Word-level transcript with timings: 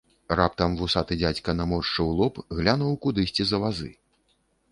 Раптам 0.37 0.71
вусаты 0.79 1.17
дзядзька 1.19 1.53
наморшчыў 1.59 2.09
лоб, 2.21 2.41
глянуў 2.59 2.91
кудысьці 3.05 3.43
за 3.51 3.57
вазы. 3.65 3.93